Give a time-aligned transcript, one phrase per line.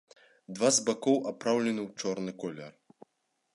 [0.59, 2.71] Два з бакоў апраўлены ў чорны колер.